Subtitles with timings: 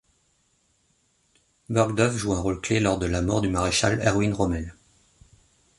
[1.69, 4.73] Burgdorf joue un rôle clé lors de la mort du maréchal Erwin Rommel.